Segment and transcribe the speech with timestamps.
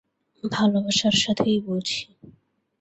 [0.43, 1.99] ভালোবাসার সাথেই বলছি।